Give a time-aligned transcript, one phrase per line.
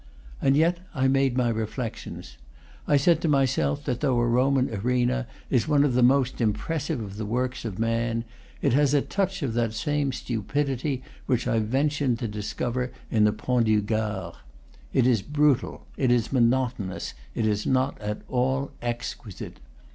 [0.41, 2.37] And yet I made my reflections;
[2.87, 6.99] I said to myself that though a Roman arena is one of the most impressive
[7.01, 8.23] of the works of man,
[8.63, 13.31] it has a touch of that same stupidity which I ventured to discover in the
[13.31, 14.33] Pont du Gard.
[14.91, 19.59] It is brutal; it is monotonous; it is not at all exquisite.